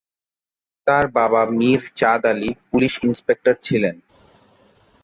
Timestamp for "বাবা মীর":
1.17-1.81